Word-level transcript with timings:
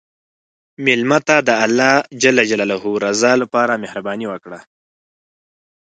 مېلمه 0.85 1.19
ته 1.27 1.35
د 1.47 1.49
الله 1.65 1.93
رضا 3.05 3.31
لپاره 3.41 3.81
مهرباني 3.83 4.27
وکړه. 4.29 4.59